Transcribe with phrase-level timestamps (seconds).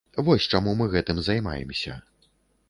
[0.27, 1.99] Вось чаму мы гэтым займаемся.